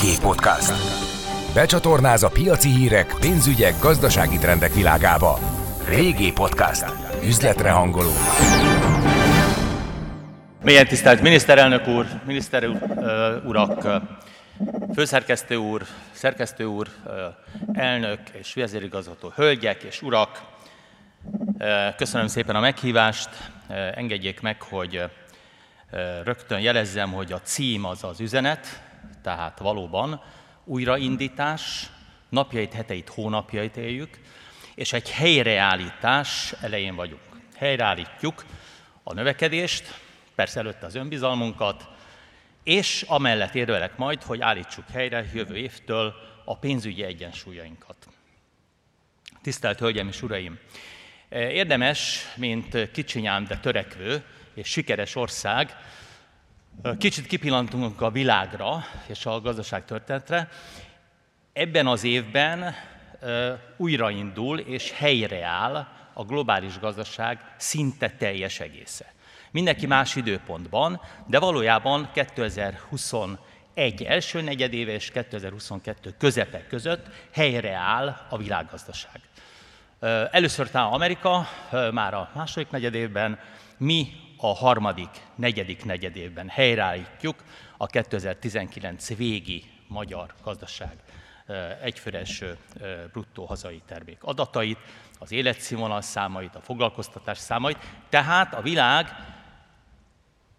Régi 0.00 0.18
Podcast. 0.20 0.72
Becsatornáz 1.54 2.22
a 2.22 2.28
piaci 2.28 2.68
hírek, 2.68 3.14
pénzügyek, 3.20 3.78
gazdasági 3.80 4.38
trendek 4.38 4.74
világába. 4.74 5.38
Régi 5.88 6.32
Podcast. 6.32 6.84
Üzletre 7.24 7.70
hangoló. 7.70 8.10
Milyen 10.62 10.86
tisztelt 10.86 11.20
miniszterelnök 11.20 11.86
úr, 11.86 12.06
miniszter 12.26 12.68
urak, 13.44 14.02
főszerkesztő 14.94 15.56
úr, 15.56 15.82
szerkesztő 16.12 16.64
úr, 16.64 16.88
elnök 17.72 18.20
és 18.32 18.54
vezérigazgató, 18.54 19.32
hölgyek 19.34 19.82
és 19.82 20.02
urak. 20.02 20.42
Köszönöm 21.96 22.26
szépen 22.26 22.56
a 22.56 22.60
meghívást. 22.60 23.28
Engedjék 23.94 24.40
meg, 24.40 24.62
hogy 24.62 25.02
rögtön 26.24 26.60
jelezzem, 26.60 27.12
hogy 27.12 27.32
a 27.32 27.40
cím 27.40 27.84
az 27.84 28.04
az 28.04 28.20
üzenet, 28.20 28.86
tehát 29.22 29.58
valóban 29.58 30.22
újraindítás, 30.64 31.90
napjait, 32.28 32.72
heteit, 32.72 33.08
hónapjait 33.08 33.76
éljük, 33.76 34.18
és 34.74 34.92
egy 34.92 35.10
helyreállítás 35.10 36.54
elején 36.60 36.94
vagyunk. 36.94 37.20
Helyreállítjuk 37.56 38.44
a 39.02 39.12
növekedést, 39.12 40.00
persze 40.34 40.60
előtte 40.60 40.86
az 40.86 40.94
önbizalmunkat, 40.94 41.88
és 42.62 43.04
amellett 43.06 43.54
érvelek 43.54 43.96
majd, 43.96 44.22
hogy 44.22 44.40
állítsuk 44.40 44.88
helyre 44.88 45.30
jövő 45.34 45.56
évtől 45.56 46.14
a 46.44 46.56
pénzügyi 46.56 47.02
egyensúlyainkat. 47.02 48.08
Tisztelt 49.42 49.78
Hölgyeim 49.78 50.08
és 50.08 50.22
Uraim! 50.22 50.58
Érdemes, 51.30 52.24
mint 52.36 52.90
kicsinyám, 52.90 53.44
de 53.44 53.56
törekvő 53.56 54.24
és 54.54 54.68
sikeres 54.68 55.14
ország, 55.14 55.76
Kicsit 56.98 57.26
kipillantunk 57.26 58.00
a 58.00 58.10
világra 58.10 58.84
és 59.06 59.26
a 59.26 59.40
gazdaság 59.40 59.84
történetre. 59.84 60.48
Ebben 61.52 61.86
az 61.86 62.04
évben 62.04 62.74
újraindul 63.76 64.58
és 64.58 64.92
helyreáll 64.92 65.86
a 66.12 66.24
globális 66.24 66.78
gazdaság 66.78 67.54
szinte 67.56 68.10
teljes 68.10 68.60
egésze. 68.60 69.12
Mindenki 69.50 69.86
más 69.86 70.16
időpontban, 70.16 71.00
de 71.26 71.38
valójában 71.38 72.10
2021 72.12 73.38
első 74.06 74.40
negyedéve 74.40 74.92
és 74.92 75.10
2022 75.10 76.14
közepe 76.18 76.66
között 76.66 77.06
helyreáll 77.32 78.26
a 78.28 78.36
világgazdaság. 78.36 79.20
Először 80.30 80.70
talán 80.70 80.92
Amerika, 80.92 81.48
már 81.92 82.14
a 82.14 82.30
második 82.34 82.70
negyedévben, 82.70 83.38
mi 83.76 84.26
a 84.40 84.54
harmadik, 84.54 85.10
negyedik 85.34 85.84
negyedévben 85.84 86.48
helyreállítjuk 86.48 87.44
a 87.76 87.86
2019 87.86 89.16
végi 89.16 89.64
magyar 89.86 90.34
gazdaság 90.42 90.96
egyfőres 91.82 92.42
bruttó 93.12 93.44
hazai 93.44 93.82
termék 93.86 94.22
adatait, 94.22 94.78
az 95.18 95.32
életszínvonal 95.32 96.00
számait, 96.00 96.54
a 96.54 96.60
foglalkoztatás 96.60 97.38
számait, 97.38 97.78
tehát 98.08 98.54
a 98.54 98.60
világ 98.60 99.06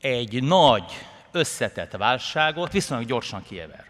egy 0.01 0.43
nagy, 0.43 0.93
összetett 1.31 1.91
válságot 1.91 2.71
viszonylag 2.71 3.07
gyorsan 3.07 3.43
kiever. 3.43 3.85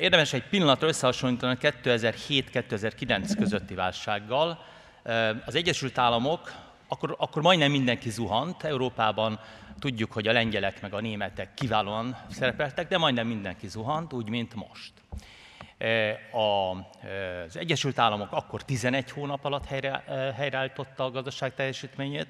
Érdemes 0.00 0.32
egy 0.32 0.48
pillanatra 0.48 0.88
összehasonlítani 0.88 1.56
a 1.60 1.72
2007-2009 1.82 3.34
közötti 3.38 3.74
válsággal. 3.74 4.64
Az 5.44 5.54
Egyesült 5.54 5.98
Államok 5.98 6.52
akkor, 6.88 7.14
akkor 7.18 7.42
majdnem 7.42 7.70
mindenki 7.70 8.10
zuhant. 8.10 8.62
Európában 8.62 9.40
tudjuk, 9.78 10.12
hogy 10.12 10.26
a 10.26 10.32
lengyelek 10.32 10.80
meg 10.80 10.94
a 10.94 11.00
németek 11.00 11.54
kiválóan 11.54 12.16
szerepeltek, 12.30 12.88
de 12.88 12.98
majdnem 12.98 13.26
mindenki 13.26 13.68
zuhant, 13.68 14.12
úgy, 14.12 14.28
mint 14.28 14.54
most. 14.54 14.92
E, 15.78 16.18
az 16.38 17.56
Egyesült 17.56 17.98
Államok 17.98 18.32
akkor 18.32 18.62
11 18.62 19.10
hónap 19.10 19.44
alatt 19.44 19.64
helyre, 19.64 20.04
e, 20.06 20.32
helyreállította 20.32 21.04
a 21.04 21.10
gazdaság 21.10 21.54
teljesítményét, 21.54 22.28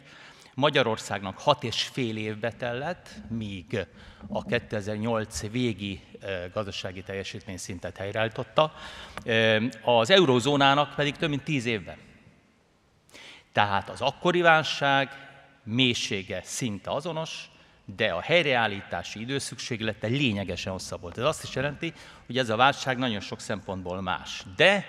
Magyarországnak 0.55 1.39
hat 1.39 1.65
és 1.65 1.83
fél 1.83 2.17
évbe 2.17 2.53
tellett, 2.53 3.11
míg 3.29 3.87
a 4.29 4.45
2008 4.45 5.51
végi 5.51 6.01
e, 6.21 6.49
gazdasági 6.53 7.03
teljesítmény 7.03 7.57
szintet 7.57 7.97
helyreállította, 7.97 8.73
az 9.85 10.11
eurózónának 10.11 10.95
pedig 10.95 11.17
több 11.17 11.29
mint 11.29 11.43
tíz 11.43 11.67
évben. 11.67 11.97
Tehát 13.57 13.89
az 13.89 14.01
akkori 14.01 14.41
válság 14.41 15.09
mélysége 15.63 16.41
szinte 16.45 16.91
azonos, 16.91 17.51
de 17.85 18.13
a 18.13 18.21
helyreállítási 18.21 19.21
időszükséglete 19.21 20.07
lényegesen 20.07 20.73
hosszabb 20.73 21.01
volt. 21.01 21.19
Ez 21.19 21.25
azt 21.25 21.43
is 21.43 21.55
jelenti, 21.55 21.93
hogy 22.27 22.39
ez 22.39 22.49
a 22.49 22.57
válság 22.57 22.99
nagyon 22.99 23.21
sok 23.21 23.41
szempontból 23.41 24.01
más. 24.01 24.43
De, 24.57 24.85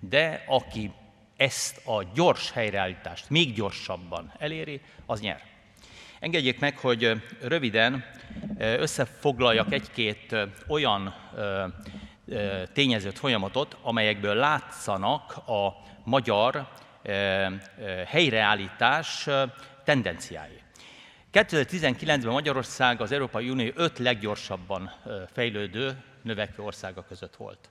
de 0.00 0.44
aki 0.48 0.92
ezt 1.36 1.86
a 1.86 2.02
gyors 2.14 2.50
helyreállítást 2.50 3.30
még 3.30 3.54
gyorsabban 3.54 4.32
eléri, 4.38 4.80
az 5.06 5.20
nyer. 5.20 5.42
Engedjék 6.20 6.60
meg, 6.60 6.78
hogy 6.78 7.22
röviden 7.40 8.04
összefoglaljak 8.58 9.72
egy-két 9.72 10.36
olyan 10.68 11.14
tényezőt, 12.72 13.18
folyamatot, 13.18 13.76
amelyekből 13.82 14.34
látszanak 14.34 15.36
a 15.36 15.76
magyar 16.04 16.68
helyreállítás 18.06 19.28
tendenciái. 19.84 20.62
2019-ben 21.32 22.32
Magyarország 22.32 23.00
az 23.00 23.12
Európai 23.12 23.50
Unió 23.50 23.70
öt 23.74 23.98
leggyorsabban 23.98 24.92
fejlődő, 25.32 25.96
növekvő 26.22 26.62
országa 26.62 27.04
között 27.08 27.36
volt. 27.36 27.68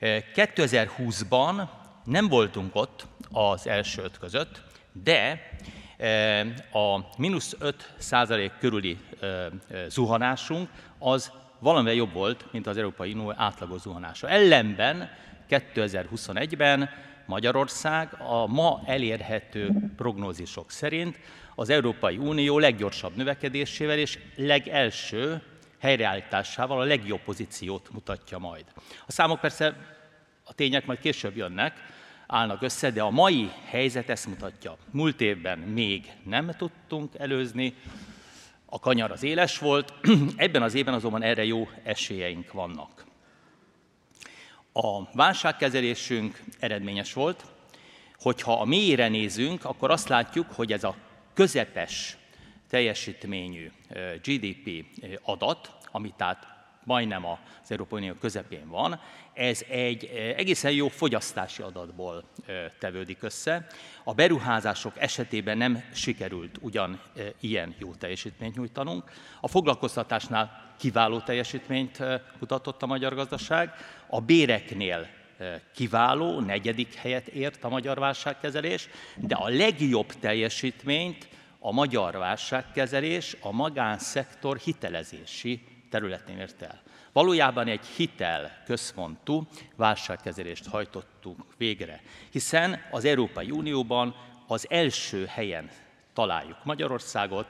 2020-ban 0.00 1.68
nem 2.04 2.28
voltunk 2.28 2.74
ott 2.74 3.06
az 3.30 3.66
első 3.66 4.02
öt 4.02 4.18
között, 4.18 4.62
de 4.92 5.50
a 6.72 7.00
mínusz 7.16 7.56
5 7.58 7.92
százalék 7.98 8.52
körüli 8.58 8.98
zuhanásunk 9.88 10.68
az 10.98 11.32
valamivel 11.58 11.94
jobb 11.94 12.12
volt, 12.12 12.52
mint 12.52 12.66
az 12.66 12.76
Európai 12.76 13.12
Unió 13.12 13.34
átlagos 13.36 13.80
zuhanása. 13.80 14.28
Ellenben 14.28 15.10
2021-ben 15.50 16.90
Magyarország 17.26 18.14
a 18.18 18.46
ma 18.46 18.82
elérhető 18.84 19.92
prognózisok 19.96 20.70
szerint 20.70 21.18
az 21.54 21.68
Európai 21.68 22.16
Unió 22.16 22.58
leggyorsabb 22.58 23.16
növekedésével 23.16 23.98
és 23.98 24.18
legelső 24.36 25.42
helyreállításával 25.78 26.80
a 26.80 26.84
legjobb 26.84 27.20
pozíciót 27.20 27.90
mutatja 27.92 28.38
majd. 28.38 28.64
A 29.06 29.12
számok 29.12 29.40
persze, 29.40 29.76
a 30.44 30.54
tények 30.54 30.86
majd 30.86 30.98
később 30.98 31.36
jönnek, 31.36 31.72
állnak 32.26 32.62
össze, 32.62 32.90
de 32.90 33.02
a 33.02 33.10
mai 33.10 33.50
helyzet 33.64 34.08
ezt 34.08 34.26
mutatja. 34.26 34.76
Múlt 34.90 35.20
évben 35.20 35.58
még 35.58 36.12
nem 36.24 36.50
tudtunk 36.58 37.14
előzni, 37.18 37.74
a 38.66 38.78
kanyar 38.78 39.10
az 39.10 39.22
éles 39.22 39.58
volt, 39.58 39.94
ebben 40.36 40.62
az 40.62 40.74
évben 40.74 40.94
azonban 40.94 41.22
erre 41.22 41.44
jó 41.44 41.68
esélyeink 41.82 42.52
vannak. 42.52 43.05
A 44.78 45.08
válságkezelésünk 45.12 46.42
eredményes 46.58 47.12
volt, 47.12 47.44
hogyha 48.20 48.60
a 48.60 48.64
mélyre 48.64 49.08
nézünk, 49.08 49.64
akkor 49.64 49.90
azt 49.90 50.08
látjuk, 50.08 50.46
hogy 50.52 50.72
ez 50.72 50.84
a 50.84 50.94
közepes 51.34 52.16
teljesítményű 52.68 53.72
GDP 54.22 54.84
adat, 55.22 55.72
ami 55.90 56.14
tehát 56.16 56.46
majdnem 56.84 57.26
az 57.26 57.70
Európai 57.70 58.00
Unió 58.00 58.14
közepén 58.14 58.68
van, 58.68 59.00
ez 59.32 59.64
egy 59.68 60.04
egészen 60.36 60.72
jó 60.72 60.88
fogyasztási 60.88 61.62
adatból 61.62 62.24
tevődik 62.78 63.22
össze. 63.22 63.66
A 64.04 64.14
beruházások 64.14 64.92
esetében 64.98 65.56
nem 65.56 65.84
sikerült 65.92 66.58
ugyan 66.60 67.00
ilyen 67.40 67.74
jó 67.78 67.94
teljesítményt 67.94 68.56
nyújtanunk. 68.56 69.10
A 69.40 69.48
foglalkoztatásnál 69.48 70.65
kiváló 70.76 71.20
teljesítményt 71.20 71.98
mutatott 72.38 72.82
a 72.82 72.86
magyar 72.86 73.14
gazdaság, 73.14 73.72
a 74.06 74.20
béreknél 74.20 75.08
kiváló, 75.74 76.40
negyedik 76.40 76.94
helyet 76.94 77.26
ért 77.26 77.64
a 77.64 77.68
magyar 77.68 77.98
válságkezelés, 77.98 78.88
de 79.16 79.34
a 79.34 79.48
legjobb 79.48 80.12
teljesítményt 80.20 81.28
a 81.58 81.72
magyar 81.72 82.16
válságkezelés 82.16 83.36
a 83.40 83.52
magánszektor 83.52 84.56
hitelezési 84.56 85.60
területén 85.90 86.38
ért 86.38 86.62
el. 86.62 86.82
Valójában 87.12 87.66
egy 87.66 87.86
hitel 87.96 88.62
központú 88.64 89.46
válságkezelést 89.76 90.66
hajtottunk 90.66 91.44
végre, 91.56 92.02
hiszen 92.30 92.82
az 92.90 93.04
Európai 93.04 93.50
Unióban 93.50 94.14
az 94.46 94.66
első 94.70 95.26
helyen 95.26 95.70
találjuk 96.12 96.64
Magyarországot, 96.64 97.46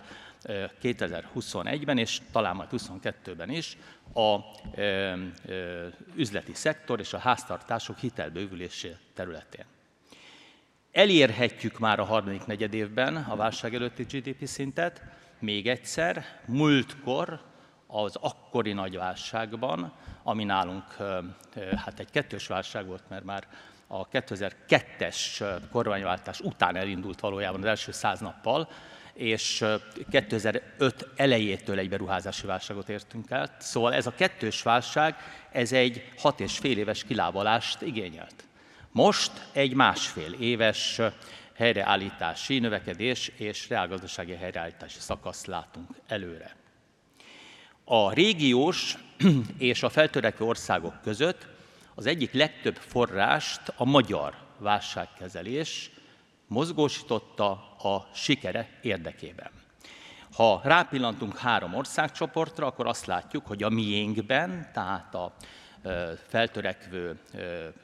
2021-ben, 0.83 1.99
és 1.99 2.21
talán 2.33 2.57
majd 2.57 2.69
2022-ben 2.73 3.51
is 3.51 3.77
a 4.15 4.39
üzleti 6.17 6.55
szektor 6.55 7.01
és 7.01 7.13
a 7.13 7.19
háztartások 7.19 7.99
hitelbővülésé 7.99 8.97
területén. 9.15 9.65
Elérhetjük 10.93 11.79
már 11.79 11.99
a 11.99 12.05
harmadik 12.05 12.47
negyed 12.47 12.75
évben 12.75 13.17
a 13.17 13.37
válság 13.37 13.75
előtti 13.75 14.03
GDP 14.03 14.47
szintet, 14.47 15.03
még 15.39 15.69
egyszer, 15.69 16.25
múltkor 16.45 17.41
az 17.87 18.17
akkori 18.17 18.73
nagy 18.73 18.97
válságban, 18.97 19.93
ami 20.23 20.45
nálunk 20.45 20.85
hát 21.77 21.99
egy 21.99 22.11
kettős 22.11 22.47
válság 22.47 22.87
volt, 22.87 23.03
mert 23.09 23.25
már 23.25 23.47
a 23.87 24.09
2002-es 24.09 25.45
kormányváltás 25.71 26.41
után 26.41 26.77
elindult 26.77 27.21
valójában 27.21 27.61
az 27.61 27.67
első 27.67 27.93
száz 27.93 28.21
nappal, 28.21 28.69
és 29.17 29.65
2005 30.11 31.09
elejétől 31.17 31.79
egy 31.79 31.89
beruházási 31.89 32.47
válságot 32.47 32.89
értünk 32.89 33.31
el. 33.31 33.57
Szóval 33.59 33.95
ez 33.95 34.07
a 34.07 34.15
kettős 34.15 34.63
válság, 34.63 35.17
ez 35.53 35.73
egy 35.73 36.13
hat 36.19 36.41
és 36.41 36.59
fél 36.59 36.79
éves 36.79 37.05
kilábalást 37.05 37.83
igényelt. 37.83 38.45
Most 38.91 39.33
egy 39.53 39.75
másfél 39.75 40.33
éves 40.33 41.01
helyreállítási, 41.55 42.59
növekedés 42.59 43.33
és 43.37 43.69
reálgazdasági 43.69 44.35
helyreállítási 44.35 44.99
szakaszt 44.99 45.47
látunk 45.47 45.89
előre. 46.07 46.57
A 47.85 48.13
régiós 48.13 48.97
és 49.59 49.83
a 49.83 49.89
feltörekvő 49.89 50.45
országok 50.45 51.03
között 51.03 51.47
az 51.95 52.07
egyik 52.07 52.33
legtöbb 52.33 52.77
forrást 52.77 53.61
a 53.77 53.85
magyar 53.85 54.35
válságkezelés 54.59 55.91
mozgósította 56.47 57.51
a 57.83 58.09
sikere 58.15 58.69
érdekében. 58.83 59.51
Ha 60.33 60.61
rápillantunk 60.65 61.39
három 61.39 61.75
országcsoportra, 61.75 62.67
akkor 62.67 62.87
azt 62.87 63.07
látjuk, 63.07 63.47
hogy 63.47 63.63
a 63.63 63.69
miénkben, 63.69 64.71
tehát 64.73 65.15
a 65.15 65.35
feltörekvő 66.27 67.19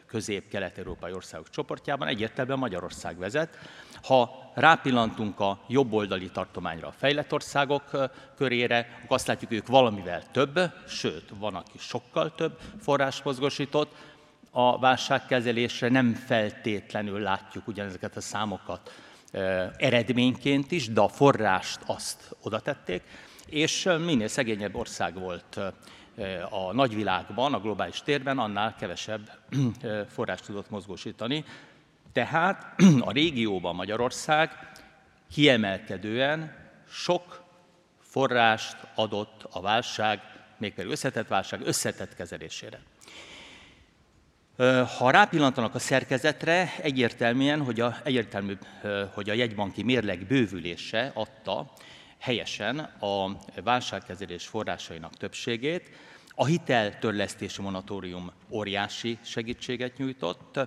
közép-kelet-európai 0.07 1.13
országok 1.13 1.51
csoportjában 1.51 2.09
egyértelműen 2.09 2.59
Magyarország 2.59 3.19
vezet. 3.19 3.59
Ha 4.03 4.51
rápillantunk 4.55 5.41
a 5.41 5.61
jobboldali 5.69 6.31
tartományra, 6.31 6.87
a 6.87 6.93
fejlett 6.93 7.33
országok 7.33 7.91
körére, 8.37 9.01
akkor 9.03 9.17
azt 9.17 9.27
látjuk, 9.27 9.51
hogy 9.51 9.59
ők 9.59 9.67
valamivel 9.67 10.23
több, 10.31 10.61
sőt, 10.89 11.33
van, 11.39 11.55
aki 11.55 11.79
sokkal 11.79 12.35
több 12.35 12.59
forrás 12.81 13.23
mozgosított, 13.23 13.95
a 14.55 14.79
válságkezelésre 14.79 15.89
nem 15.89 16.15
feltétlenül 16.15 17.21
látjuk 17.21 17.69
ugyanezeket 17.69 18.17
a 18.17 18.21
számokat 18.21 18.93
eredményként 19.77 20.71
is, 20.71 20.89
de 20.89 21.01
a 21.01 21.09
forrást 21.09 21.81
azt 21.87 22.37
oda 22.43 22.61
tették, 22.61 23.03
és 23.47 23.89
minél 24.05 24.29
szegényebb 24.29 24.75
ország 24.75 25.19
volt 25.19 25.61
a 26.51 26.73
nagyvilágban, 26.73 27.55
a 27.55 27.61
globális 27.61 28.03
térben, 28.03 28.39
annál 28.39 28.75
kevesebb 28.75 29.31
forrást 30.09 30.45
tudott 30.45 30.71
mozgósítani. 30.71 31.45
Tehát 32.13 32.75
a 33.01 33.13
régióban 33.13 33.75
Magyarország 33.75 34.51
kiemelkedően 35.31 36.57
sok 36.89 37.43
forrást 38.01 38.77
adott 38.95 39.47
a 39.51 39.61
válság, 39.61 40.21
mégpedig 40.59 40.91
összetett 40.91 41.29
válság 41.29 41.61
összetett 41.65 42.15
kezelésére. 42.15 42.81
Ha 44.99 45.11
rápillantanak 45.11 45.75
a 45.75 45.79
szerkezetre, 45.79 46.73
egyértelműen, 46.83 47.65
hogy 47.65 47.81
a, 47.81 47.97
egyértelmű, 48.05 48.57
hogy 49.15 49.31
a 49.31 49.33
jegybanki 49.33 49.83
mérleg 49.83 50.27
bővülése 50.27 51.11
adta 51.15 51.73
helyesen 52.19 52.79
a 52.79 53.37
válságkezelés 53.65 54.47
forrásainak 54.47 55.17
többségét. 55.17 55.91
A 56.35 56.45
hiteltörlesztési 56.45 57.63
monatórium 57.63 58.33
óriási 58.51 59.19
segítséget 59.23 59.97
nyújtott, 59.97 60.59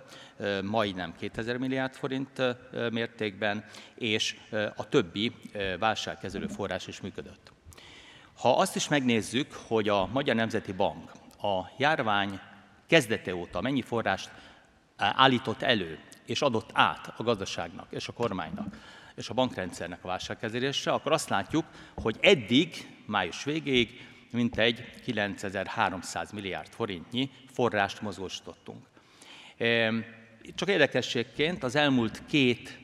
majdnem 0.64 1.14
2000 1.20 1.58
milliárd 1.58 1.94
forint 1.94 2.42
mértékben, 2.92 3.66
és 3.96 4.38
a 4.76 4.90
többi 4.90 5.32
válságkezelő 5.80 6.48
forrás 6.48 6.88
is 6.88 7.02
működött. 7.02 7.52
Ha 8.38 8.58
azt 8.58 8.76
is 8.76 8.88
megnézzük, 8.88 9.54
hogy 9.68 9.90
a 9.90 10.06
Magyar 10.06 10.36
Nemzeti 10.36 10.72
Bank 10.72 11.12
a 11.42 11.72
járvány 11.78 12.40
kezdete 12.88 13.36
óta 13.36 13.62
mennyi 13.62 13.82
forrást 13.82 14.30
állított 14.98 15.62
elő 15.62 16.00
és 16.26 16.42
adott 16.42 16.70
át 16.74 17.14
a 17.18 17.24
gazdaságnak 17.24 17.88
és 17.90 18.08
a 18.08 18.14
kormánynak 18.14 18.76
és 19.16 19.30
a 19.30 19.34
bankrendszernek 19.34 20.04
a 20.04 20.08
válságkezelésre, 20.08 20.92
akkor 20.92 21.12
azt 21.12 21.30
látjuk, 21.30 21.66
hogy 21.94 22.18
eddig, 22.22 22.88
május 23.06 23.44
végéig 23.44 24.08
mintegy 24.32 25.02
9300 25.04 26.32
milliárd 26.32 26.68
forintnyi 26.68 27.30
forrást 27.52 28.02
mozgósítottunk. 28.02 28.86
Csak 30.56 30.70
érdekességként 30.70 31.64
az 31.64 31.76
elmúlt 31.76 32.22
két 32.26 32.80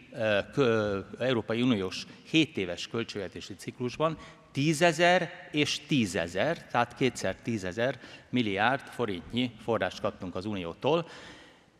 Európai 1.19 1.61
Uniós 1.61 2.05
7 2.29 2.57
éves 2.57 2.87
költségvetési 2.87 3.55
ciklusban 3.55 4.17
tízezer 4.51 5.29
és 5.51 5.79
tízezer, 5.87 6.67
tehát 6.67 6.95
kétszer 6.95 7.35
tízezer 7.35 7.99
milliárd 8.29 8.87
forintnyi 8.87 9.51
forrást 9.63 10.01
kaptunk 10.01 10.35
az 10.35 10.45
Uniótól. 10.45 11.07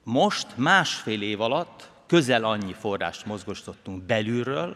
Most 0.03 0.57
másfél 0.57 1.21
év 1.21 1.41
alatt 1.41 1.89
közel 2.05 2.43
annyi 2.43 2.73
forrást 2.73 3.25
mozgostottunk 3.25 4.03
belülről, 4.03 4.75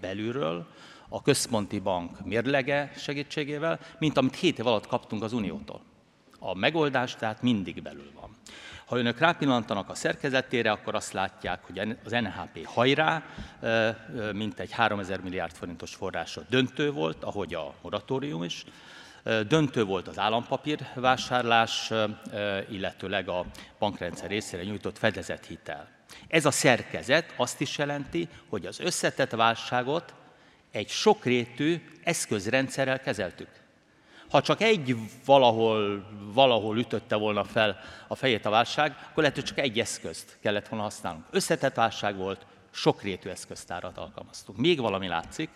belülről, 0.00 0.66
a 1.08 1.22
központi 1.22 1.78
bank 1.78 2.24
mérlege 2.24 2.92
segítségével, 2.96 3.80
mint 3.98 4.16
amit 4.16 4.36
7 4.36 4.58
év 4.58 4.66
alatt 4.66 4.86
kaptunk 4.86 5.22
az 5.22 5.32
Uniótól. 5.32 5.80
A 6.38 6.54
megoldás 6.54 7.16
tehát 7.16 7.42
mindig 7.42 7.82
belül 7.82 8.10
van. 8.20 8.36
Ha 8.88 8.98
önök 8.98 9.18
rápillantanak 9.18 9.88
a 9.88 9.94
szerkezetére, 9.94 10.70
akkor 10.70 10.94
azt 10.94 11.12
látják, 11.12 11.64
hogy 11.64 11.78
az 12.04 12.10
NHP 12.10 12.66
hajrá, 12.66 13.22
mint 14.32 14.58
egy 14.58 14.72
3000 14.72 15.20
milliárd 15.20 15.52
forintos 15.52 15.94
forrása 15.94 16.42
döntő 16.48 16.92
volt, 16.92 17.24
ahogy 17.24 17.54
a 17.54 17.74
moratórium 17.82 18.42
is. 18.42 18.64
Döntő 19.48 19.84
volt 19.84 20.08
az 20.08 20.18
állampapír 20.18 20.86
vásárlás, 20.94 21.92
illetőleg 22.70 23.28
a 23.28 23.44
bankrendszer 23.78 24.28
részére 24.28 24.62
nyújtott 24.62 24.98
fedezett 24.98 25.46
hitel. 25.46 25.88
Ez 26.28 26.44
a 26.44 26.50
szerkezet 26.50 27.34
azt 27.36 27.60
is 27.60 27.78
jelenti, 27.78 28.28
hogy 28.48 28.66
az 28.66 28.80
összetett 28.80 29.30
válságot 29.30 30.14
egy 30.70 30.88
sokrétű 30.88 31.82
eszközrendszerrel 32.04 33.00
kezeltük. 33.00 33.48
Ha 34.30 34.42
csak 34.42 34.60
egy 34.60 34.96
valahol, 35.24 36.04
valahol 36.32 36.78
ütötte 36.78 37.16
volna 37.16 37.44
fel 37.44 37.78
a 38.08 38.14
fejét 38.14 38.46
a 38.46 38.50
válság, 38.50 38.96
akkor 39.10 39.22
lehet, 39.22 39.34
hogy 39.34 39.44
csak 39.44 39.58
egy 39.58 39.78
eszközt 39.78 40.38
kellett 40.40 40.68
volna 40.68 40.84
használnunk. 40.84 41.26
Összetett 41.30 41.74
válság 41.74 42.16
volt, 42.16 42.46
sokrétű 42.70 43.28
eszköztárat 43.28 43.98
alkalmaztunk. 43.98 44.58
Még 44.58 44.80
valami 44.80 45.08
látszik, 45.08 45.50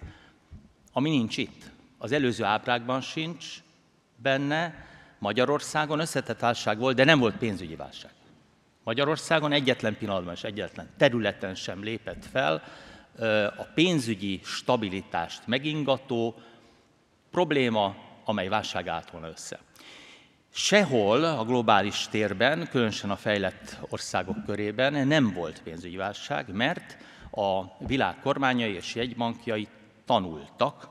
ami 0.93 1.11
nincs 1.11 1.37
itt. 1.37 1.71
Az 1.99 2.13
előző 2.13 2.45
ábrákban 2.45 3.01
sincs 3.01 3.47
benne, 4.17 4.87
Magyarországon 5.19 6.01
összetett 6.01 6.41
válság 6.41 6.79
volt, 6.79 6.97
de 6.97 7.05
nem 7.05 7.19
volt 7.19 7.37
pénzügyi 7.37 7.77
válság. 7.77 8.11
Magyarországon 8.85 9.53
egyetlen 9.53 9.97
pillanatban 9.97 10.35
és 10.35 10.45
egyetlen 10.45 10.91
területen 10.97 11.55
sem 11.55 11.83
lépett 11.83 12.25
fel 12.25 12.63
a 13.57 13.63
pénzügyi 13.75 14.41
stabilitást 14.45 15.47
megingató 15.47 16.35
probléma, 17.31 17.95
amely 18.25 18.49
válság 18.49 18.89
állt 18.89 19.11
volna 19.11 19.29
össze. 19.29 19.59
Sehol 20.55 21.25
a 21.25 21.45
globális 21.45 22.09
térben, 22.11 22.69
különösen 22.71 23.11
a 23.11 23.17
fejlett 23.17 23.79
országok 23.89 24.45
körében 24.45 25.07
nem 25.07 25.33
volt 25.33 25.63
pénzügyi 25.63 25.97
válság, 25.97 26.53
mert 26.53 26.97
a 27.31 27.63
világ 27.87 28.17
kormányai 28.21 28.75
és 28.75 28.95
jegybankjai 28.95 29.69
tanultak 30.05 30.89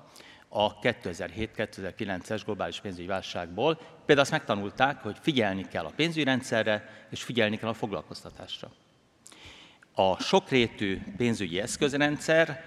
a 0.48 0.80
2007-2009-es 0.80 2.42
globális 2.46 2.80
pénzügyi 2.80 3.08
válságból. 3.08 3.76
Például 3.76 4.20
azt 4.20 4.32
megtanulták, 4.32 5.02
hogy 5.02 5.18
figyelni 5.22 5.68
kell 5.68 5.86
a 5.86 5.94
pénzügyi 5.96 6.24
rendszerre, 6.24 7.06
és 7.10 7.24
figyelni 7.24 7.58
kell 7.58 7.70
a 7.70 7.74
foglalkoztatásra. 7.74 8.72
A 9.94 10.20
sokrétű 10.20 11.02
pénzügyi 11.18 11.60
eszközrendszer 11.60 12.64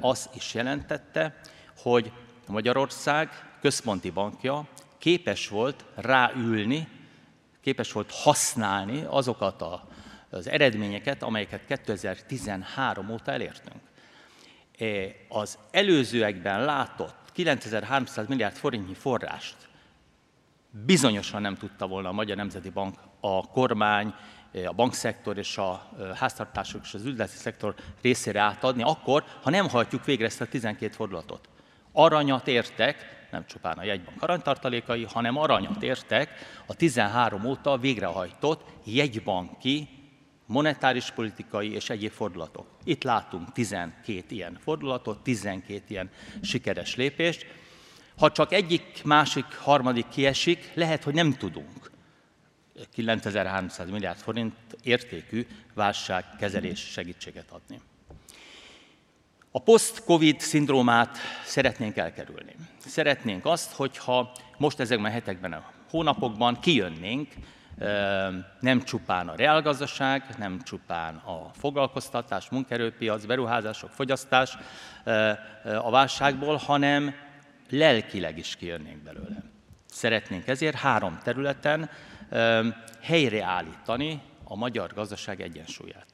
az 0.00 0.28
is 0.34 0.54
jelentette, 0.54 1.40
hogy 1.76 2.12
Magyarország 2.46 3.28
központi 3.64 4.10
bankja 4.10 4.66
képes 4.98 5.48
volt 5.48 5.84
ráülni, 5.94 6.88
képes 7.60 7.92
volt 7.92 8.10
használni 8.10 9.04
azokat 9.08 9.62
a, 9.62 9.88
az 10.30 10.48
eredményeket, 10.48 11.22
amelyeket 11.22 11.66
2013 11.66 13.10
óta 13.10 13.32
elértünk. 13.32 13.80
Az 15.28 15.58
előzőekben 15.70 16.64
látott 16.64 17.16
9300 17.32 18.26
milliárd 18.26 18.56
forintnyi 18.56 18.94
forrást 18.94 19.56
bizonyosan 20.70 21.40
nem 21.40 21.56
tudta 21.56 21.86
volna 21.86 22.08
a 22.08 22.12
Magyar 22.12 22.36
Nemzeti 22.36 22.70
Bank, 22.70 22.96
a 23.20 23.50
kormány, 23.50 24.14
a 24.66 24.72
bankszektor 24.72 25.38
és 25.38 25.58
a 25.58 25.90
háztartások 26.14 26.80
és 26.84 26.94
az 26.94 27.04
üzleti 27.04 27.36
szektor 27.36 27.74
részére 28.02 28.40
átadni, 28.40 28.82
akkor, 28.82 29.24
ha 29.42 29.50
nem 29.50 29.68
hajtjuk 29.68 30.04
végre 30.04 30.26
ezt 30.26 30.40
a 30.40 30.46
12 30.46 30.92
fordulatot. 30.92 31.48
Aranyat 31.92 32.48
értek, 32.48 33.22
nem 33.34 33.46
csupán 33.46 33.78
a 33.78 33.84
jegybank 33.84 34.22
aranytartalékai, 34.22 35.04
hanem 35.04 35.38
aranyat 35.38 35.82
értek 35.82 36.30
a 36.66 36.74
13 36.74 37.44
óta 37.44 37.78
végrehajtott 37.78 38.64
jegybanki 38.84 39.88
monetáris 40.46 41.10
politikai 41.10 41.72
és 41.72 41.90
egyéb 41.90 42.10
fordulatok. 42.10 42.66
Itt 42.84 43.02
látunk 43.02 43.52
12 43.52 44.24
ilyen 44.28 44.58
fordulatot, 44.62 45.22
12 45.22 45.82
ilyen 45.86 46.10
sikeres 46.42 46.96
lépést. 46.96 47.46
Ha 48.18 48.32
csak 48.32 48.52
egyik, 48.52 49.04
másik, 49.04 49.44
harmadik 49.44 50.08
kiesik, 50.08 50.70
lehet, 50.74 51.02
hogy 51.02 51.14
nem 51.14 51.32
tudunk 51.32 51.90
9300 52.92 53.90
milliárd 53.90 54.18
forint 54.18 54.54
értékű 54.82 55.46
válságkezelés 55.74 56.78
segítséget 56.78 57.50
adni. 57.50 57.80
A 59.56 59.60
post-covid 59.60 60.40
szindrómát 60.40 61.18
szeretnénk 61.44 61.96
elkerülni. 61.96 62.54
Szeretnénk 62.78 63.46
azt, 63.46 63.72
hogyha 63.72 64.32
most 64.58 64.80
ezekben 64.80 65.10
a 65.10 65.14
hetekben, 65.14 65.52
a 65.52 65.70
hónapokban 65.90 66.60
kijönnénk, 66.60 67.32
nem 68.60 68.82
csupán 68.82 69.28
a 69.28 69.36
reálgazdaság, 69.36 70.24
nem 70.38 70.62
csupán 70.62 71.14
a 71.14 71.50
foglalkoztatás, 71.52 72.48
munkerőpiac, 72.48 73.24
beruházások, 73.24 73.90
fogyasztás 73.90 74.56
a 75.64 75.90
válságból, 75.90 76.56
hanem 76.56 77.14
lelkileg 77.70 78.38
is 78.38 78.56
kijönnénk 78.56 79.02
belőle. 79.02 79.42
Szeretnénk 79.86 80.46
ezért 80.46 80.76
három 80.76 81.18
területen 81.22 81.90
helyreállítani 83.02 84.22
a 84.44 84.56
magyar 84.56 84.92
gazdaság 84.94 85.40
egyensúlyát. 85.40 86.06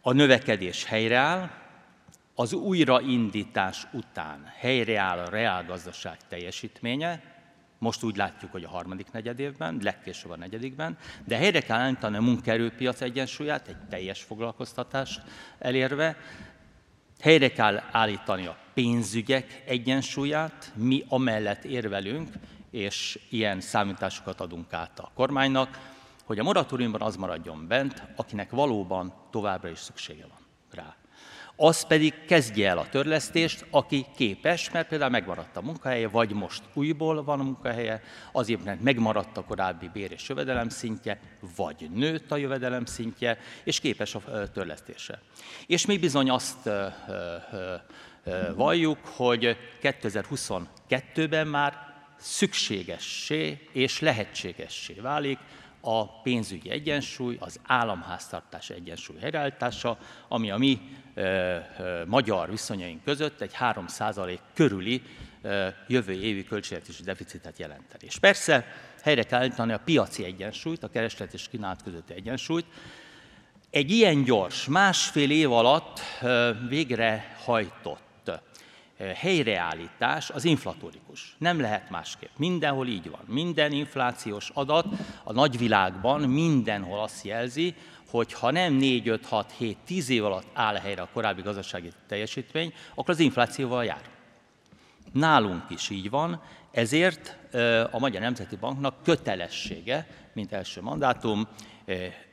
A 0.00 0.12
növekedés 0.12 0.84
helyreáll, 0.84 1.60
az 2.34 2.52
újraindítás 2.52 3.86
után. 3.92 4.52
Helyreáll 4.58 5.18
a 5.18 5.28
reálgazdaság 5.28 6.16
teljesítménye, 6.28 7.22
most 7.78 8.02
úgy 8.02 8.16
látjuk, 8.16 8.52
hogy 8.52 8.64
a 8.64 8.68
harmadik 8.68 9.12
negyedévben, 9.12 9.78
legkésőbb 9.82 10.30
a 10.30 10.36
negyedikben, 10.36 10.98
de 11.24 11.36
helyre 11.36 11.60
kell 11.60 11.78
állítani 11.78 12.16
a 12.16 12.20
munkaerőpiac 12.20 13.00
egyensúlyát, 13.00 13.68
egy 13.68 13.88
teljes 13.88 14.22
foglalkoztatást 14.22 15.20
elérve, 15.58 16.16
helyre 17.20 17.52
kell 17.52 17.82
állítani 17.90 18.46
a 18.46 18.56
pénzügyek 18.74 19.62
egyensúlyát, 19.66 20.72
mi 20.76 21.04
amellett 21.08 21.64
érvelünk, 21.64 22.28
és 22.70 23.18
ilyen 23.28 23.60
számításokat 23.60 24.40
adunk 24.40 24.72
át 24.72 24.98
a 24.98 25.10
kormánynak, 25.14 25.90
hogy 26.24 26.38
a 26.38 26.42
moratóriumban 26.42 27.02
az 27.02 27.16
maradjon 27.16 27.66
bent, 27.66 28.02
akinek 28.16 28.50
valóban 28.50 29.14
továbbra 29.30 29.68
is 29.68 29.78
szüksége 29.78 30.26
van 30.26 30.38
rá 30.70 30.96
az 31.56 31.86
pedig 31.86 32.24
kezdje 32.24 32.68
el 32.68 32.78
a 32.78 32.88
törlesztést, 32.88 33.66
aki 33.70 34.06
képes, 34.16 34.70
mert 34.70 34.88
például 34.88 35.10
megmaradt 35.10 35.56
a 35.56 35.62
munkahelye, 35.62 36.08
vagy 36.08 36.32
most 36.32 36.62
újból 36.74 37.24
van 37.24 37.40
a 37.40 37.42
munkahelye, 37.42 38.02
azért, 38.32 38.64
mert 38.64 38.80
megmaradt 38.80 39.36
a 39.36 39.44
korábbi 39.44 39.90
bér 39.92 40.12
és 40.12 40.28
jövedelem 40.28 40.68
szintje, 40.68 41.20
vagy 41.56 41.90
nőtt 41.94 42.32
a 42.32 42.36
jövedelem 42.36 42.84
szintje, 42.84 43.38
és 43.64 43.80
képes 43.80 44.14
a 44.14 44.50
törlesztésre. 44.52 45.20
És 45.66 45.86
mi 45.86 45.98
bizony 45.98 46.30
azt 46.30 46.70
valljuk, 48.54 48.98
hogy 49.04 49.56
2022-ben 49.82 51.46
már 51.46 51.90
szükségessé 52.16 53.68
és 53.72 54.00
lehetségessé 54.00 54.94
válik 54.94 55.38
a 55.84 56.20
pénzügyi 56.20 56.70
egyensúly, 56.70 57.36
az 57.40 57.60
államháztartás 57.66 58.70
egyensúly 58.70 59.18
helyreállítása, 59.18 59.98
ami 60.28 60.50
a 60.50 60.56
mi 60.56 60.80
e, 61.14 61.20
e, 61.20 61.70
magyar 62.06 62.50
viszonyaink 62.50 63.04
között 63.04 63.40
egy 63.40 63.52
3% 63.60 64.38
körüli 64.54 65.02
e, 65.42 65.76
jövő 65.88 66.12
évi 66.12 66.44
költségvetési 66.44 67.02
deficitet 67.02 67.58
jelenteni. 67.58 68.04
És 68.04 68.18
persze 68.18 68.66
helyre 69.02 69.22
kell 69.22 69.40
állítani 69.40 69.72
a 69.72 69.80
piaci 69.84 70.24
egyensúlyt, 70.24 70.82
a 70.82 70.88
kereslet 70.88 71.32
és 71.32 71.48
kínálat 71.48 71.82
közötti 71.82 72.12
egyensúlyt. 72.12 72.66
Egy 73.70 73.90
ilyen 73.90 74.24
gyors, 74.24 74.66
másfél 74.66 75.30
év 75.30 75.52
alatt 75.52 76.00
végrehajtott 76.68 78.30
helyreállítás 79.14 80.30
az 80.30 80.44
inflatórikus. 80.44 81.36
Nem 81.38 81.60
lehet 81.60 81.90
másképp. 81.90 82.30
Mindenhol 82.36 82.86
így 82.86 83.10
van. 83.10 83.20
Minden 83.26 83.72
inflációs 83.72 84.50
adat 84.54 84.86
a 85.24 85.32
nagyvilágban 85.32 86.20
mindenhol 86.20 87.00
azt 87.00 87.24
jelzi, 87.24 87.74
hogy 88.10 88.32
ha 88.32 88.50
nem 88.50 88.72
4, 88.72 89.08
5, 89.08 89.26
6, 89.26 89.52
7, 89.52 89.76
10 89.84 90.08
év 90.08 90.24
alatt 90.24 90.46
áll 90.52 90.74
helyre 90.74 91.02
a 91.02 91.08
korábbi 91.12 91.42
gazdasági 91.42 91.92
teljesítmény, 92.08 92.72
akkor 92.94 93.10
az 93.10 93.20
inflációval 93.20 93.84
jár. 93.84 94.10
Nálunk 95.12 95.70
is 95.70 95.90
így 95.90 96.10
van, 96.10 96.42
ezért 96.70 97.38
a 97.90 97.98
Magyar 97.98 98.20
Nemzeti 98.20 98.56
Banknak 98.56 99.02
kötelessége, 99.02 100.06
mint 100.32 100.52
első 100.52 100.80
mandátum, 100.80 101.48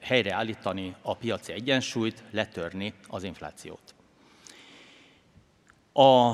helyreállítani 0.02 0.96
a 1.02 1.16
piaci 1.16 1.52
egyensúlyt, 1.52 2.24
letörni 2.32 2.94
az 3.08 3.24
inflációt. 3.24 3.96
A 5.94 6.34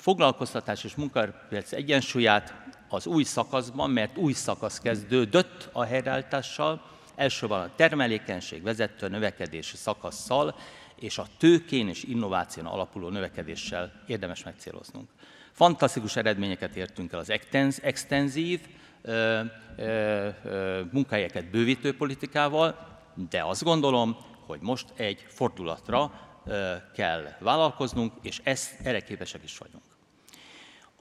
foglalkoztatás 0.00 0.84
és 0.84 0.94
munkaerőpiac 0.94 1.72
egyensúlyát 1.72 2.54
az 2.88 3.06
új 3.06 3.22
szakaszban, 3.22 3.90
mert 3.90 4.16
új 4.16 4.32
szakasz 4.32 4.78
kezdődött 4.78 5.68
a 5.72 5.84
helyreállítással, 5.84 6.82
elsősorban 7.14 7.60
a 7.60 7.70
termelékenység 7.76 8.62
vezető 8.62 9.08
növekedési 9.08 9.76
szakasszal 9.76 10.54
és 10.94 11.18
a 11.18 11.26
tőkén 11.38 11.88
és 11.88 12.02
innováción 12.02 12.66
alapuló 12.66 13.08
növekedéssel 13.08 13.92
érdemes 14.06 14.44
megcéloznunk. 14.44 15.08
Fantasztikus 15.52 16.16
eredményeket 16.16 16.76
értünk 16.76 17.12
el 17.12 17.18
az 17.18 17.32
extenzív 17.82 18.60
ö, 19.02 19.40
munkahelyeket 20.90 21.50
bővítő 21.50 21.96
politikával, 21.96 22.98
de 23.30 23.42
azt 23.44 23.62
gondolom, 23.62 24.16
hogy 24.46 24.60
most 24.60 24.86
egy 24.96 25.26
fordulatra 25.28 26.12
kell 26.94 27.36
vállalkoznunk, 27.38 28.12
és 28.22 28.40
ezt, 28.42 28.80
erre 28.82 29.00
képesek 29.00 29.42
is 29.42 29.58
vagyunk. 29.58 29.89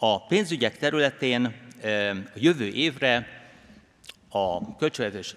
A 0.01 0.25
pénzügyek 0.25 0.77
területén 0.77 1.45
a 1.45 2.35
jövő 2.35 2.67
évre 2.67 3.27
a 4.29 4.75
költségvetés 4.75 5.35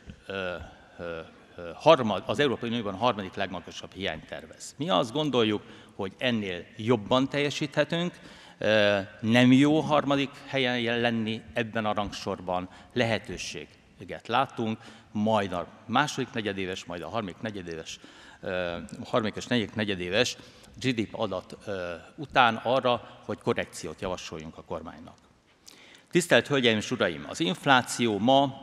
az 2.26 2.38
Európai 2.38 2.68
Unióban 2.68 2.94
a 2.94 2.96
harmadik 2.96 3.34
legmagasabb 3.34 3.92
hiányt 3.92 4.26
tervez. 4.26 4.74
Mi 4.78 4.88
azt 4.88 5.12
gondoljuk, 5.12 5.62
hogy 5.94 6.12
ennél 6.18 6.64
jobban 6.76 7.28
teljesíthetünk, 7.28 8.18
nem 9.20 9.52
jó 9.52 9.80
harmadik 9.80 10.30
helyen 10.46 11.00
lenni 11.00 11.42
ebben 11.52 11.86
a 11.86 11.94
rangsorban, 11.94 12.68
lehetőséget 12.92 14.26
látunk, 14.26 14.78
majd 15.12 15.52
a 15.52 15.66
második 15.86 16.32
negyedéves, 16.32 16.84
majd 16.84 17.02
a 17.02 17.08
harmadik 17.08 17.40
negyedéves 17.40 17.98
harmadik 19.04 19.36
és 19.36 19.46
negyedik 19.46 19.74
negyedéves 19.74 20.36
GDP 20.80 21.14
adat 21.14 21.56
után 22.16 22.56
arra, 22.56 23.20
hogy 23.24 23.38
korrekciót 23.38 24.00
javasoljunk 24.00 24.58
a 24.58 24.62
kormánynak. 24.62 25.16
Tisztelt 26.10 26.46
Hölgyeim 26.46 26.76
és 26.76 26.90
Uraim! 26.90 27.26
Az 27.28 27.40
infláció 27.40 28.18
ma 28.18 28.60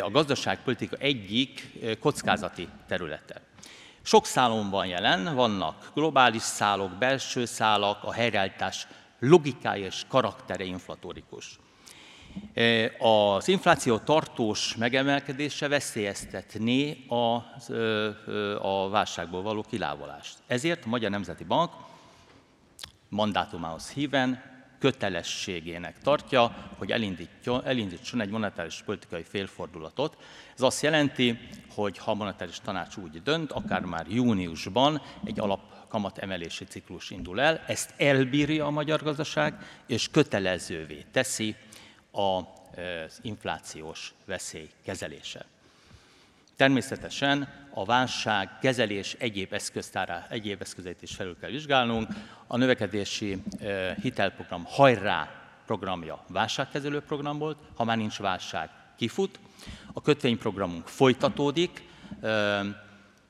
a 0.00 0.10
gazdaságpolitika 0.10 0.96
egyik 0.96 1.72
kockázati 2.00 2.68
területe. 2.86 3.40
Sok 4.02 4.26
szálon 4.26 4.70
van 4.70 4.86
jelen, 4.86 5.34
vannak 5.34 5.90
globális 5.94 6.42
szálok, 6.42 6.90
belső 6.90 7.44
szálak, 7.44 8.04
a 8.04 8.12
helyreállítás 8.12 8.86
logikája 9.18 9.84
és 9.84 10.04
karaktere 10.08 10.64
inflatórikus. 10.64 11.58
Az 12.98 13.48
infláció 13.48 13.98
tartós 13.98 14.76
megemelkedése 14.76 15.68
veszélyeztetné 15.68 17.06
a, 17.08 17.34
a 18.66 18.88
válságból 18.88 19.42
való 19.42 19.62
kilávalást. 19.62 20.38
Ezért 20.46 20.84
a 20.84 20.88
Magyar 20.88 21.10
Nemzeti 21.10 21.44
Bank 21.44 21.70
mandátumához 23.08 23.90
híven 23.90 24.54
kötelességének 24.78 25.98
tartja, 25.98 26.70
hogy 26.78 26.90
elindítson 27.64 28.20
egy 28.20 28.30
monetáris 28.30 28.82
politikai 28.84 29.22
félfordulatot. 29.22 30.16
Ez 30.54 30.62
azt 30.62 30.82
jelenti, 30.82 31.38
hogy 31.74 31.98
ha 31.98 32.10
a 32.10 32.14
monetáris 32.14 32.60
tanács 32.60 32.96
úgy 32.96 33.22
dönt, 33.22 33.52
akár 33.52 33.80
már 33.80 34.06
júniusban 34.08 35.02
egy 35.24 35.40
alapkamat 35.40 36.18
emelési 36.18 36.64
ciklus 36.64 37.10
indul 37.10 37.40
el, 37.40 37.62
ezt 37.66 37.94
elbírja 37.96 38.66
a 38.66 38.70
magyar 38.70 39.02
gazdaság, 39.02 39.54
és 39.86 40.08
kötelezővé 40.10 41.04
teszi 41.10 41.56
az 42.16 43.18
inflációs 43.22 44.14
veszély 44.24 44.70
kezelése. 44.84 45.44
Természetesen 46.56 47.48
a 47.74 47.84
válság 47.84 48.58
kezelés 48.60 49.16
egyéb, 49.18 49.52
eszköztára, 49.52 50.26
egyéb 50.28 50.60
eszközeit 50.60 51.02
is 51.02 51.14
felül 51.14 51.36
kell 51.40 51.50
vizsgálnunk. 51.50 52.08
A 52.46 52.56
növekedési 52.56 53.42
hitelprogram 54.02 54.64
hajrá 54.64 55.30
programja 55.66 56.24
válságkezelő 56.28 57.00
program 57.00 57.38
volt, 57.38 57.58
ha 57.74 57.84
már 57.84 57.96
nincs 57.96 58.18
válság, 58.18 58.70
kifut. 58.96 59.38
A 59.92 60.02
kötvényprogramunk 60.02 60.88
folytatódik, 60.88 61.88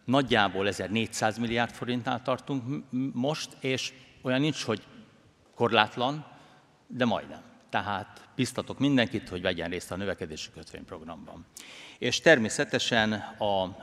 nagyjából 0.04 0.68
1400 0.68 1.38
milliárd 1.38 1.70
forintnál 1.70 2.22
tartunk 2.22 2.84
most, 3.12 3.56
és 3.60 3.92
olyan 4.22 4.40
nincs, 4.40 4.62
hogy 4.62 4.82
korlátlan, 5.54 6.26
de 6.86 7.04
majdnem. 7.04 7.42
tehát 7.68 8.25
biztatok 8.36 8.78
mindenkit, 8.78 9.28
hogy 9.28 9.42
vegyen 9.42 9.70
részt 9.70 9.90
a 9.90 9.96
növekedési 9.96 10.50
kötvényprogramban. 10.54 11.46
És 11.98 12.20
természetesen 12.20 13.12
a 13.38 13.76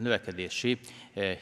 növekedési 0.00 0.78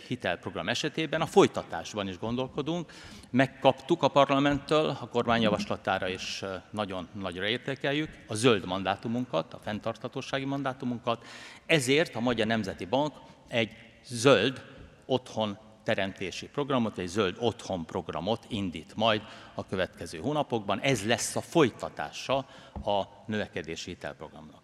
hitelprogram 0.06 0.68
esetében 0.68 1.20
a 1.20 1.26
folytatásban 1.26 2.08
is 2.08 2.18
gondolkodunk. 2.18 2.92
Megkaptuk 3.30 4.02
a 4.02 4.08
parlamenttől, 4.08 4.96
a 5.00 5.08
kormányjavaslatára 5.08 6.08
is 6.08 6.44
nagyon 6.70 7.08
nagyra 7.12 7.46
értékeljük 7.46 8.10
a 8.26 8.34
zöld 8.34 8.66
mandátumunkat, 8.66 9.54
a 9.54 9.58
fenntarthatósági 9.58 10.44
mandátumunkat, 10.44 11.26
ezért 11.66 12.14
a 12.14 12.20
Magyar 12.20 12.46
Nemzeti 12.46 12.84
Bank 12.84 13.14
egy 13.48 13.70
zöld 14.04 14.64
otthon 15.06 15.58
teremtési 15.88 16.46
programot, 16.46 16.98
egy 16.98 17.06
zöld 17.06 17.36
otthon 17.38 17.86
programot 17.86 18.44
indít 18.48 18.92
majd 18.94 19.22
a 19.54 19.66
következő 19.66 20.18
hónapokban. 20.18 20.80
Ez 20.80 21.06
lesz 21.06 21.36
a 21.36 21.40
folytatása 21.40 22.36
a 22.84 23.02
növekedési 23.26 23.90
hitelprogramnak. 23.90 24.62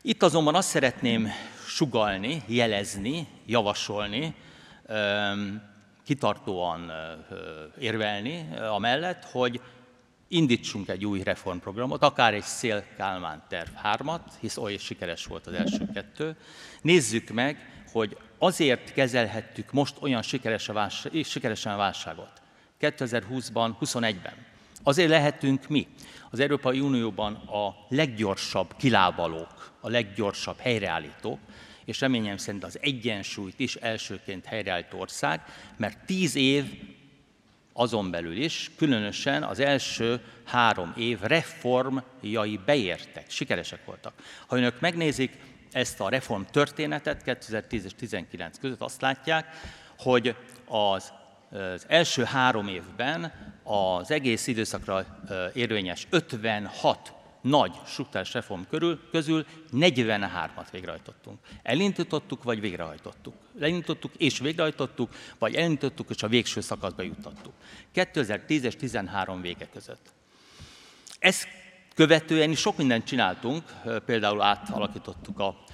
Itt 0.00 0.22
azonban 0.22 0.54
azt 0.54 0.68
szeretném 0.68 1.28
sugalni, 1.66 2.42
jelezni, 2.46 3.26
javasolni, 3.46 4.34
kitartóan 6.04 6.92
érvelni 7.78 8.48
amellett, 8.70 9.24
hogy 9.24 9.60
indítsunk 10.28 10.88
egy 10.88 11.04
új 11.04 11.22
reformprogramot, 11.22 12.02
akár 12.02 12.34
egy 12.34 12.42
Szél 12.42 12.84
Kálmán 12.96 13.42
terv 13.48 13.74
hármat, 13.74 14.32
hisz 14.40 14.56
oly 14.56 14.76
sikeres 14.76 15.26
volt 15.26 15.46
az 15.46 15.52
első 15.52 15.90
kettő. 15.94 16.36
Nézzük 16.80 17.30
meg, 17.30 17.84
hogy 17.92 18.16
azért 18.42 18.92
kezelhettük 18.92 19.72
most 19.72 19.94
olyan 20.00 20.22
sikeresen 20.22 21.72
a 21.72 21.76
válságot 21.76 22.32
2020-ban, 22.80 23.72
21-ben. 23.80 24.34
Azért 24.82 25.08
lehetünk 25.08 25.68
mi, 25.68 25.86
az 26.30 26.40
Európai 26.40 26.80
Unióban 26.80 27.34
a 27.34 27.86
leggyorsabb 27.88 28.74
kilábalók, 28.76 29.72
a 29.80 29.88
leggyorsabb 29.88 30.58
helyreállítók, 30.58 31.38
és 31.84 32.00
reményem 32.00 32.36
szerint 32.36 32.64
az 32.64 32.78
egyensúlyt 32.80 33.60
is 33.60 33.74
elsőként 33.74 34.44
helyreállító 34.44 34.98
ország, 34.98 35.40
mert 35.76 36.04
tíz 36.06 36.34
év 36.36 36.64
azon 37.72 38.10
belül 38.10 38.36
is, 38.36 38.70
különösen 38.76 39.42
az 39.42 39.58
első 39.58 40.20
három 40.44 40.92
év 40.96 41.20
reformjai 41.20 42.60
beértek, 42.66 43.30
sikeresek 43.30 43.84
voltak. 43.84 44.12
Ha 44.46 44.56
önök 44.56 44.80
megnézik 44.80 45.38
ezt 45.72 46.00
a 46.00 46.08
reform 46.08 46.42
történetet 46.50 47.22
2010 47.22 47.84
és 47.84 47.90
2019 47.90 48.58
között, 48.58 48.80
azt 48.80 49.00
látják, 49.00 49.46
hogy 49.98 50.36
az, 50.66 51.12
az 51.50 51.84
első 51.88 52.24
három 52.24 52.68
évben 52.68 53.32
az 53.62 54.10
egész 54.10 54.46
időszakra 54.46 55.06
érvényes 55.54 56.06
56 56.10 57.12
nagy 57.40 57.72
struktúrás 57.86 58.32
reform 58.32 58.62
körül, 58.70 59.00
közül 59.10 59.46
43-at 59.72 60.66
végrehajtottunk. 60.70 61.38
Elindítottuk, 61.62 62.42
vagy 62.42 62.60
végrehajtottuk. 62.60 63.34
Elindítottuk 63.60 64.12
és 64.16 64.38
végrehajtottuk, 64.38 65.14
vagy 65.38 65.54
elindítottuk 65.54 66.10
és 66.10 66.22
a 66.22 66.28
végső 66.28 66.60
szakaszba 66.60 67.02
jutottuk. 67.02 67.52
2010 67.92 68.64
és 68.64 68.76
13 68.76 69.40
vége 69.40 69.68
között. 69.72 70.12
Ezt 71.18 71.48
követően 71.94 72.50
is 72.50 72.58
sok 72.58 72.76
mindent 72.76 73.04
csináltunk, 73.04 73.62
például 74.06 74.42
átalakítottuk 74.42 75.38
a 75.38 75.64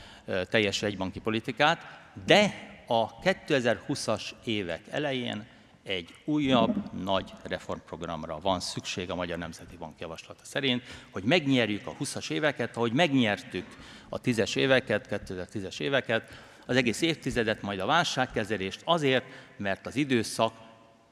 teljes 0.50 0.82
egybanki 0.82 1.20
politikát, 1.20 1.86
de 2.26 2.66
a 2.86 3.18
2020-as 3.18 4.30
évek 4.44 4.80
elején 4.90 5.46
egy 5.82 6.14
újabb 6.24 7.02
nagy 7.02 7.32
reformprogramra 7.42 8.38
van 8.40 8.60
szükség 8.60 9.10
a 9.10 9.14
Magyar 9.14 9.38
Nemzeti 9.38 9.76
Bank 9.76 10.00
javaslata 10.00 10.44
szerint, 10.44 10.82
hogy 11.10 11.22
megnyerjük 11.22 11.86
a 11.86 11.94
20-as 12.00 12.30
éveket, 12.30 12.76
ahogy 12.76 12.92
megnyertük 12.92 13.66
a 14.08 14.20
10-es 14.20 14.56
éveket, 14.56 15.08
2010-es 15.10 15.80
éveket, 15.80 16.30
az 16.66 16.76
egész 16.76 17.00
évtizedet, 17.00 17.62
majd 17.62 17.78
a 17.78 17.86
válságkezelést 17.86 18.80
azért, 18.84 19.24
mert 19.56 19.86
az 19.86 19.96
időszak 19.96 20.52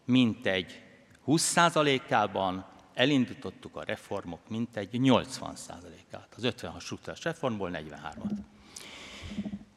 mintegy 0.05 0.83
20%-ában 1.27 2.67
elindítottuk 2.97 3.77
a 3.77 3.83
reformok 3.85 4.41
mintegy 4.49 4.89
80%-át. 4.93 6.29
Az 6.37 6.45
56 6.45 6.81
struktúrás 6.81 7.25
reformból 7.25 7.71
43-at. 7.73 8.37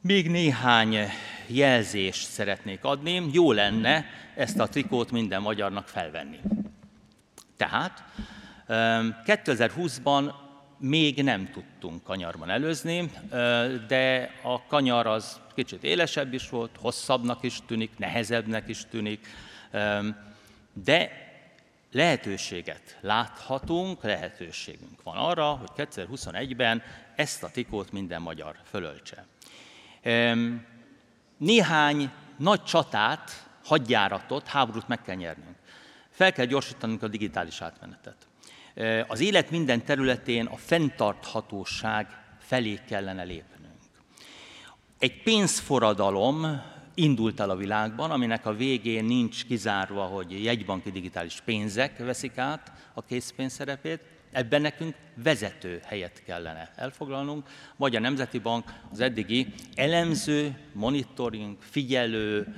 Még 0.02 0.30
néhány 0.30 0.96
jelzést 1.48 2.30
szeretnék 2.30 2.84
adni. 2.84 3.30
Jó 3.32 3.52
lenne 3.52 4.06
ezt 4.36 4.60
a 4.60 4.68
trikót 4.68 5.12
minden 5.12 5.42
magyarnak 5.42 5.88
felvenni. 5.88 6.40
Tehát 7.58 8.04
2020-ban 9.26 10.34
még 10.78 11.24
nem 11.24 11.52
tudtunk 11.52 12.04
kanyarban 12.04 12.50
előzni, 12.50 13.12
de 13.88 14.32
a 14.44 14.66
kanyar 14.68 15.08
az 15.08 15.40
kicsit 15.56 15.84
élesebb 15.84 16.34
is 16.34 16.50
volt, 16.50 16.78
hosszabbnak 16.80 17.44
is 17.44 17.60
tűnik, 17.68 17.98
nehezebbnek 17.98 18.68
is 18.68 18.86
tűnik, 18.90 19.28
de 20.74 21.29
lehetőséget 21.92 22.98
láthatunk, 23.02 24.04
lehetőségünk 24.04 25.04
van 25.04 25.18
arra, 25.18 25.50
hogy 25.52 25.70
2021-ben 25.76 26.84
ezt 27.16 27.44
a 27.44 27.50
tikót 27.50 27.92
minden 27.92 28.22
magyar 28.22 28.56
fölöltse. 28.66 29.26
Néhány 31.38 32.12
nagy 32.38 32.64
csatát, 32.64 33.48
hadjáratot, 33.66 34.48
háborút 34.48 34.88
meg 34.88 35.02
kell 35.02 35.16
nyernünk. 35.16 35.56
Fel 36.10 36.34
kell 36.34 36.46
gyorsítanunk 36.46 37.04
a 37.04 37.08
digitális 37.08 37.62
átmenetet. 37.62 38.28
Az 39.08 39.20
élet 39.20 39.50
minden 39.50 39.86
területén 39.86 40.46
a 40.46 40.58
fenntarthatóság 40.58 42.08
felé 42.40 42.80
kellene 42.88 43.24
lépnünk. 43.24 43.58
Egy 45.00 45.24
pénzforradalom 45.24 46.62
indult 47.00 47.40
el 47.40 47.50
a 47.50 47.56
világban, 47.56 48.12
aminek 48.12 48.46
a 48.46 48.54
végén 48.54 49.06
nincs 49.06 49.46
kizárva, 49.46 50.04
hogy 50.04 50.44
jegybanki 50.44 50.92
digitális 50.92 51.42
pénzek 51.46 51.98
veszik 51.98 52.38
át 52.38 52.72
a 52.94 53.04
készpénz 53.04 53.54
szerepét, 53.54 54.00
Ebben 54.32 54.62
nekünk 54.62 54.96
vezető 55.16 55.82
helyet 55.86 56.24
kellene 56.24 56.72
elfoglalnunk, 56.76 57.48
vagy 57.76 57.96
a 57.96 58.00
Nemzeti 58.00 58.40
Bank 58.40 58.74
az 58.92 59.00
eddigi 59.00 59.54
elemző, 59.76 60.58
monitoring, 60.74 61.58
figyelő, 61.60 62.56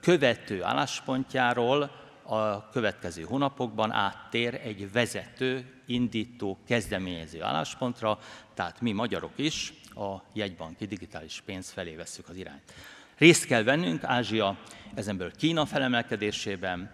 követő 0.00 0.62
álláspontjáról 0.62 1.90
a 2.22 2.68
következő 2.68 3.22
hónapokban 3.22 3.92
áttér 3.92 4.54
egy 4.54 4.92
vezető, 4.92 5.64
indító, 5.86 6.58
kezdeményező 6.66 7.42
álláspontra, 7.42 8.18
tehát 8.54 8.80
mi 8.80 8.92
magyarok 8.92 9.32
is 9.36 9.72
a 9.94 10.16
jegybanki 10.32 10.86
digitális 10.86 11.42
pénz 11.44 11.70
felé 11.70 11.94
veszük 11.94 12.28
az 12.28 12.36
irányt. 12.36 12.72
Részt 13.18 13.44
kell 13.44 13.62
vennünk 13.62 14.04
Ázsia, 14.04 14.58
ezenből 14.94 15.30
Kína 15.36 15.66
felemelkedésében, 15.66 16.90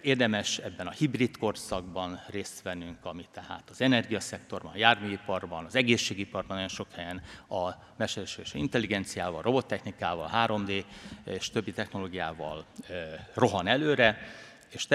Érdemes 0.00 0.58
ebben 0.58 0.86
a 0.86 0.90
hibrid 0.90 1.36
korszakban 1.36 2.20
részt 2.26 2.62
vennünk, 2.62 3.04
ami 3.04 3.26
tehát 3.32 3.70
az 3.70 3.80
energiaszektorban, 3.80 4.72
a 4.72 4.76
járműiparban, 4.76 5.64
az 5.64 5.74
egészségiparban 5.74 6.54
nagyon 6.54 6.68
sok 6.68 6.92
helyen 6.92 7.22
a 7.48 7.70
mesterséges 7.96 8.54
intelligenciával, 8.54 9.42
robottechnikával, 9.42 10.30
3D 10.34 10.84
és 11.24 11.50
többi 11.50 11.72
technológiával 11.72 12.64
rohan 13.34 13.66
előre, 13.66 14.18
és 14.68 14.86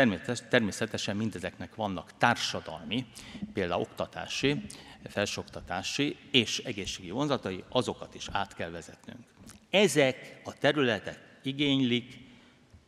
természetesen 0.50 1.16
mindezeknek 1.16 1.76
vannak 1.76 2.18
társadalmi, 2.18 3.06
például 3.54 3.82
oktatási, 3.82 4.62
felsőoktatási 5.10 6.18
és 6.32 6.58
egészségi 6.58 7.10
vonzatai, 7.10 7.64
azokat 7.70 8.16
is 8.16 8.28
át 8.32 8.56
kell 8.56 8.70
vezetnünk. 8.70 9.20
Ezek 9.70 10.42
a 10.44 10.54
területek 10.58 11.20
igénylik 11.44 12.18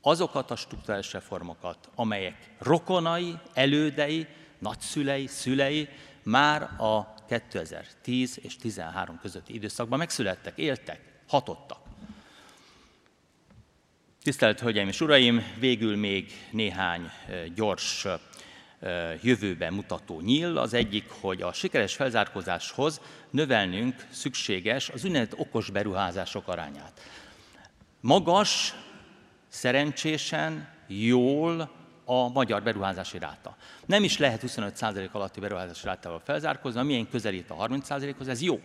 azokat 0.01 0.51
a 0.51 0.55
struktúrális 0.55 1.13
reformokat, 1.13 1.89
amelyek 1.95 2.49
rokonai, 2.57 3.37
elődei, 3.53 4.27
nagyszülei, 4.59 5.27
szülei 5.27 5.87
már 6.23 6.61
a 6.61 7.13
2010 7.27 8.39
és 8.41 8.55
13 8.57 9.19
közötti 9.21 9.53
időszakban 9.53 9.97
megszülettek, 9.97 10.57
éltek, 10.57 11.01
hatottak. 11.27 11.79
Tisztelt 14.23 14.59
Hölgyeim 14.59 14.87
és 14.87 15.01
Uraim, 15.01 15.43
végül 15.59 15.95
még 15.95 16.31
néhány 16.51 17.11
gyors 17.55 18.05
jövőben 19.21 19.73
mutató 19.73 20.21
nyíl. 20.21 20.57
Az 20.57 20.73
egyik, 20.73 21.09
hogy 21.09 21.41
a 21.41 21.53
sikeres 21.53 21.95
felzárkózáshoz 21.95 23.01
növelnünk 23.29 24.07
szükséges 24.09 24.89
az 24.89 25.05
úgynevezett 25.05 25.39
okos 25.39 25.69
beruházások 25.69 26.47
arányát. 26.47 27.01
Magas, 28.01 28.73
szerencsésen, 29.47 30.69
jól 30.87 31.71
a 32.05 32.29
magyar 32.29 32.63
beruházási 32.63 33.19
ráta. 33.19 33.55
Nem 33.85 34.03
is 34.03 34.17
lehet 34.17 34.43
25% 34.47 35.11
alatti 35.11 35.39
beruházási 35.39 35.85
rátával 35.85 36.21
felzárkózni, 36.25 36.79
amilyen 36.79 37.09
közelít 37.09 37.49
a 37.49 37.67
30%-hoz, 37.67 38.27
ez 38.27 38.41
jó. 38.41 38.59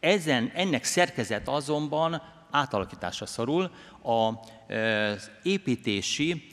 Ezen, 0.00 0.50
ennek 0.54 0.84
szerkezet 0.84 1.48
azonban 1.48 2.22
átalakításra 2.50 3.26
szorul. 3.26 3.70
Az 4.02 5.30
építési 5.42 6.48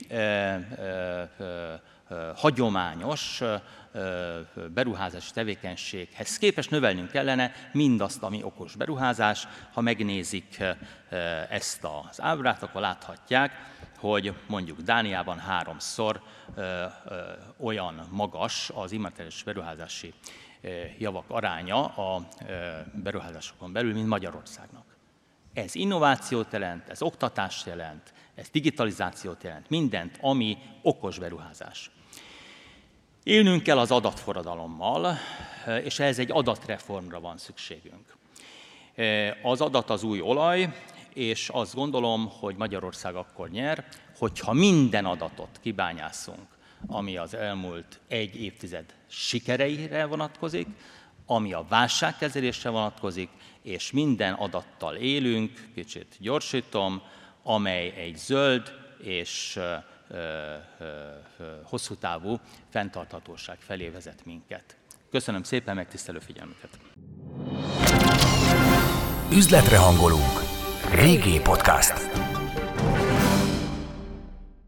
hagyományos 2.35 3.41
beruházási 4.73 5.31
tevékenységhez 5.31 6.37
képest 6.37 6.69
növelnünk 6.69 7.11
kellene 7.11 7.51
mindazt, 7.71 8.23
ami 8.23 8.43
okos 8.43 8.75
beruházás. 8.75 9.47
Ha 9.73 9.81
megnézik 9.81 10.63
ezt 11.49 11.87
az 12.09 12.21
ábrát, 12.21 12.63
akkor 12.63 12.81
láthatják, 12.81 13.51
hogy 13.97 14.33
mondjuk 14.47 14.81
Dániában 14.81 15.39
háromszor 15.39 16.21
olyan 17.57 18.07
magas 18.09 18.71
az 18.73 18.91
immateriális 18.91 19.43
beruházási 19.43 20.13
javak 20.97 21.25
aránya 21.27 21.85
a 21.85 22.27
beruházásokon 22.93 23.71
belül, 23.71 23.93
mint 23.93 24.07
Magyarországnak. 24.07 24.85
Ez 25.53 25.75
innovációt 25.75 26.51
jelent, 26.51 26.89
ez 26.89 27.01
oktatást 27.01 27.65
jelent, 27.65 28.13
ez 28.35 28.49
digitalizációt 28.49 29.43
jelent, 29.43 29.69
mindent, 29.69 30.17
ami 30.21 30.57
okos 30.81 31.19
beruházás. 31.19 31.91
Élnünk 33.23 33.63
kell 33.63 33.77
az 33.77 33.91
adatforradalommal, 33.91 35.17
és 35.83 35.99
ehhez 35.99 36.19
egy 36.19 36.31
adatreformra 36.31 37.19
van 37.19 37.37
szükségünk. 37.37 38.15
Az 39.43 39.61
adat 39.61 39.89
az 39.89 40.03
új 40.03 40.21
olaj, 40.21 40.73
és 41.13 41.49
azt 41.49 41.75
gondolom, 41.75 42.31
hogy 42.39 42.55
Magyarország 42.55 43.15
akkor 43.15 43.49
nyer, 43.49 43.87
hogyha 44.17 44.53
minden 44.53 45.05
adatot 45.05 45.59
kibányászunk, 45.61 46.47
ami 46.87 47.17
az 47.17 47.33
elmúlt 47.33 47.99
egy 48.07 48.41
évtized 48.41 48.85
sikereire 49.07 50.05
vonatkozik, 50.05 50.67
ami 51.25 51.53
a 51.53 51.65
válságkezelésre 51.69 52.69
vonatkozik, 52.69 53.29
és 53.61 53.91
minden 53.91 54.33
adattal 54.33 54.95
élünk, 54.95 55.69
kicsit 55.75 56.15
gyorsítom, 56.19 57.01
amely 57.43 57.93
egy 57.97 58.17
zöld 58.17 58.71
és 58.97 59.59
hosszú 61.63 61.95
távú 61.95 62.39
fenntarthatóság 62.69 63.57
felé 63.59 63.89
vezet 63.89 64.25
minket. 64.25 64.77
Köszönöm 65.11 65.43
szépen 65.43 65.75
megtisztelő 65.75 66.19
figyelmüket! 66.19 66.69
Üzletre 69.31 69.77
hangolunk. 69.77 70.39
Régi 70.91 71.39
podcast. 71.39 72.12